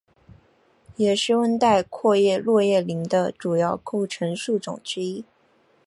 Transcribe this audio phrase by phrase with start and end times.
[0.95, 5.23] 也是温带阔叶落叶林的主要构成树种之一。